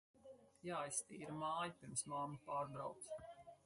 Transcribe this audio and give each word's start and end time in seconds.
Jāiztīra 0.67 1.37
māja, 1.43 1.77
pirms 1.83 2.05
mamma 2.15 2.45
pārbrauc. 2.51 3.17